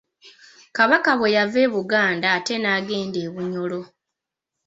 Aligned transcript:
Kabaka 0.77 1.11
bwe 1.19 1.29
yava 1.37 1.59
e 1.65 1.67
Buganda 1.73 2.27
ate 2.37 2.55
n'agenda 2.59 3.17
e 3.25 3.27
Bunyoro. 3.33 3.81